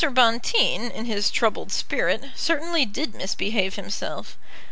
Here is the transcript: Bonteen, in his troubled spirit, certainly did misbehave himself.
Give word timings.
Bonteen, 0.15 0.89
in 0.89 1.05
his 1.05 1.29
troubled 1.29 1.71
spirit, 1.71 2.23
certainly 2.33 2.87
did 2.87 3.13
misbehave 3.13 3.75
himself. 3.75 4.35